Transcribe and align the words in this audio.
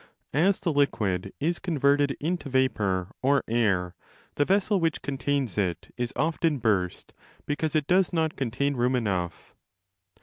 As 0.33 0.59
the 0.59 0.73
liquid 0.73 1.31
is 1.39 1.59
converted 1.59 2.17
into 2.19 2.49
vapour 2.49 3.11
or 3.21 3.43
air 3.47 3.93
the 4.33 4.45
vessel 4.45 4.79
which 4.79 5.03
contains 5.03 5.59
it 5.59 5.93
is 5.95 6.11
often 6.15 6.57
burst 6.57 7.13
because 7.45 7.75
it 7.75 7.85
does 7.85 8.11
not 8.11 8.35
contain 8.35 8.75
room 8.75 8.95
enough. 8.95 9.53